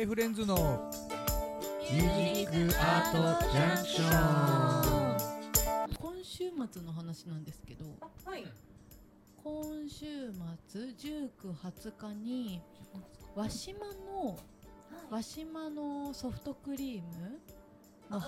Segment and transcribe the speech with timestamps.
[0.00, 0.90] フレンズの
[1.92, 4.04] ミュージックアートジャンクショ
[5.10, 7.84] ン今週末の話なんですけど
[8.24, 8.44] はい。
[9.44, 10.32] 今週
[10.66, 12.62] 末19、20日に
[13.36, 13.80] 和島
[14.16, 14.38] の
[15.10, 17.38] 和島のソフトクリーム
[18.08, 18.22] の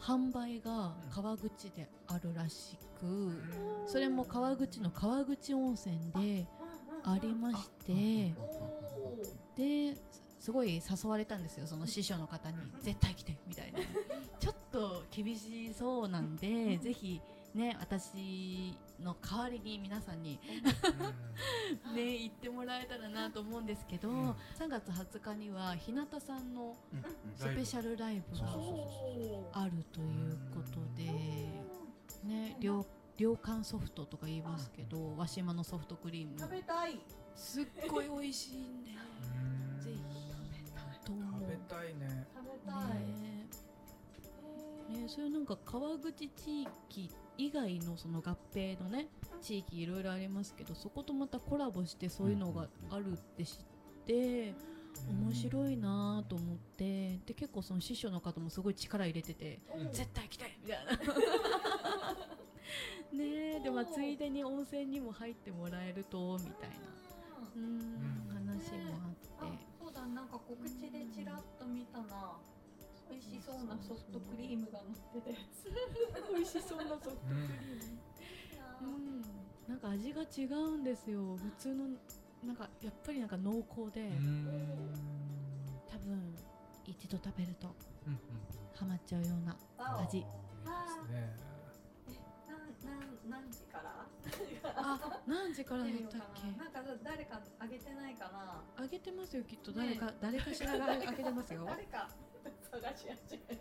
[0.00, 3.38] 販売が川口であるらしく
[3.86, 6.46] それも川口の川口温泉で
[7.04, 8.32] ありまして
[9.92, 9.94] で
[10.38, 12.56] すごい誘われたんですよその師匠の方に。
[12.80, 13.78] 絶対来てみたいな。
[14.38, 17.20] ちょっと厳しそうなんでぜひ
[17.54, 20.38] ね私の代わりに皆さんに
[21.94, 24.30] ね行ってもらえたらなと思うんですけど、ん。
[24.58, 26.76] 3月20日には日向さんの
[27.34, 28.46] スペシャルライブが
[29.52, 31.04] あるということで
[32.24, 36.38] ね涼涼感ソフトとか言いますけど和島のソフトクリーム。
[36.38, 37.00] 食べたい。
[37.34, 38.96] すっごい美味しいんでぜ
[45.06, 49.08] ね、そういうなんか川口地域以外のその合併のね
[49.40, 53.56] 地域いろいろありますけどそことまたコラボしてそういうのがあるって知っ
[54.06, 54.54] て
[55.08, 59.60] 面白いなと思ってで結構その師匠の方もすごい力入れてて
[59.92, 60.92] 絶対来てみたいな。
[63.12, 66.76] ねえでまあついでに温泉にも入ってもらえるとみたいな。
[67.54, 68.96] うーん話も
[69.40, 69.66] ああって。
[69.80, 72.36] そうだなんか告知でちらっと見たな。
[73.10, 75.70] 美味しそうなソフトクリームが乗ってたやつ。
[76.32, 77.48] 美味しそうなソフトクリーム。
[78.82, 79.22] うん、
[79.68, 81.36] なんか味が違うんですよ。
[81.36, 81.84] 普通の
[82.44, 84.10] なんかやっぱりなんか濃厚で、
[85.88, 86.34] 多分
[86.84, 87.74] 一度食べると
[88.74, 90.26] ハマっちゃうようなあ味。
[90.66, 91.34] あね。
[92.46, 92.58] なん
[93.28, 94.06] なん何時から？
[94.76, 96.40] あ何時からだ見てみようったっけ？
[96.42, 98.62] かななんかさ誰かあげてないかな？
[98.76, 99.72] あげてますよきっと。
[99.72, 101.64] 誰か、誰かしらがあげてますよ。
[101.64, 102.08] ね誰か
[102.80, 103.56] 探し始め。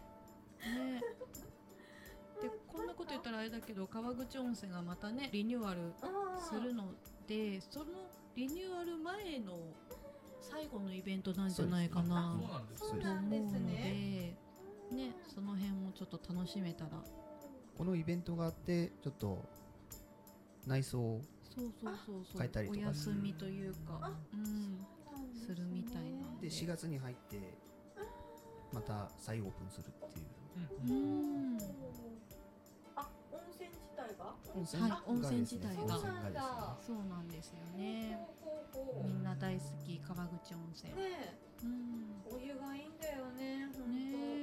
[2.41, 6.93] で こんなこと言ったらあれだけど川口温泉がまたねリニューアルあするの
[7.27, 7.85] でその
[8.35, 9.57] リニューアル前の
[10.41, 12.37] 最後のイベントなんじゃないかな
[12.77, 14.37] と思うのね。
[14.91, 17.01] で、ね、その辺もちょっと楽しめたら。
[17.77, 19.43] このイベントがあってちょっと
[20.65, 21.21] 内装を
[21.53, 22.37] そうそうそうそう。
[22.37, 22.79] 変えたりとか。
[22.79, 23.99] お休みというか。
[24.01, 24.85] あ、うん、
[25.33, 26.47] するみたいなんで。
[26.47, 27.57] 4月に入って
[28.75, 30.91] また再オープンするっていう。
[30.91, 30.93] う
[31.55, 31.57] ん。
[32.95, 34.35] あ、温泉自体が？
[34.53, 34.83] 温泉？
[34.83, 35.81] はい温泉自体が。
[35.81, 36.41] 温泉そうなんだ。
[36.41, 38.19] がそうなんですよね
[39.03, 42.21] みんな大好き川口温泉、ねうん。
[42.27, 43.67] え、お湯がいいんだよね。
[43.67, 43.71] ね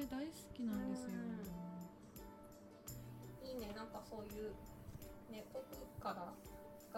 [0.00, 1.10] え大好きなんですよ、
[3.44, 4.54] いいね、なんかそういう
[5.30, 6.32] ね、遠くから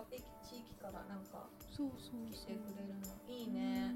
[0.01, 3.07] 合併地域からなんかそうそう来てくれるの。
[3.29, 3.55] いいうん。
[3.55, 3.91] ね。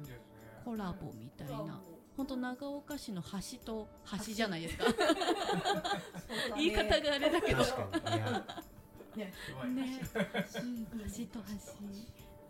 [0.00, 0.60] いいですね。
[0.64, 1.80] コラボみたいな
[2.16, 3.88] 本当長岡市の橋と
[4.26, 4.84] 橋じゃないですか。
[6.56, 7.64] 言い方があれだけど。
[7.64, 8.16] 確かに。
[8.16, 9.26] いや。
[9.66, 11.46] ね、ね、と橋。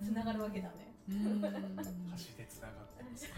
[0.05, 0.95] つながるわけだね。
[1.09, 1.41] うん。
[1.43, 1.49] 橋
[2.37, 3.29] でつながってます。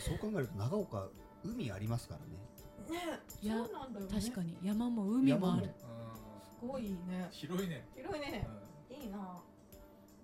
[0.00, 1.08] そう考えると長岡
[1.44, 2.44] 海ありますからね。
[2.90, 4.20] ね、いやそうなんだよね。
[4.20, 4.58] 確かに。
[4.62, 5.66] 山も海もある。
[5.66, 5.94] うん
[6.64, 7.28] すごいね。
[7.30, 7.84] 広いね。
[7.94, 8.48] 広いね。
[8.90, 9.18] ういいな。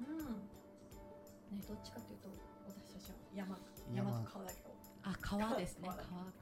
[0.01, 0.17] うん。
[0.17, 2.29] ね、どっちかというと
[2.71, 3.59] 私たちは山
[3.95, 4.71] 山山と川だけど、
[5.03, 5.89] あ川ですね。
[5.89, 6.33] 川川かな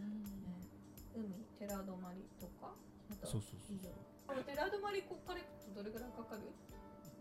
[0.00, 0.22] うん。
[0.42, 0.66] ね、
[1.14, 2.74] 海寺泊まりとか。
[3.08, 3.92] またそうそうそういいよ
[4.26, 6.42] あの寺泊まりこっから行くとどれぐらいかかる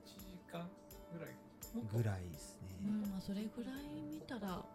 [0.05, 0.69] ？1時間
[1.13, 1.35] ぐらい。
[1.71, 4.65] ぐらいですね、うんまあそれぐらい見たら。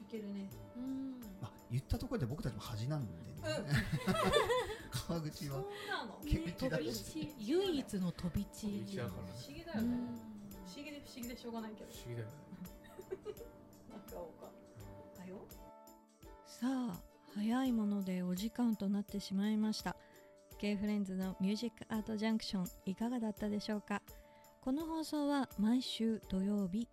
[0.00, 0.50] いけるね。
[0.76, 1.20] うん。
[1.40, 3.20] まあ、言ったところで僕たちも恥なんでね、
[4.90, 6.18] 川口はそうなの。
[6.24, 8.66] 唯一の飛び地。
[8.66, 9.94] 不思議だよね。
[9.94, 10.39] うん
[10.70, 11.90] 不思議で不思議でしょうがないけど。
[11.90, 12.32] 不思議だよね。
[14.12, 14.50] 中岡。
[15.18, 15.36] だよ。
[16.46, 17.00] さあ
[17.34, 19.96] 早いものでお時間となってしまいました。
[20.58, 24.02] K フレンズのミュージックアートジャンクションいかがだったでしょうか？
[24.60, 26.86] この放送は毎週土曜日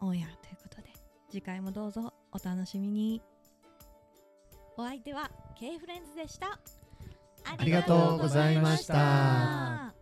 [0.00, 0.92] オンエアということで
[1.28, 3.20] 次回もどうぞお楽しみに。
[4.76, 6.58] お相手は K フレンズでした。
[7.44, 9.97] ありがとうございました